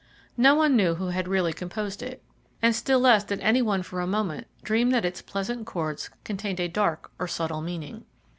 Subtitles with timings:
[0.35, 2.23] No one knew who had really composed it,
[2.59, 6.59] and still less did any one for a moment dream that its pleasant chords contained
[6.59, 8.03] a dark or subtle meaning.